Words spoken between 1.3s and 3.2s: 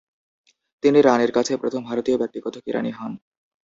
কাছে প্রথম ভারতীয় ব্যক্তিগত কেরানি হন।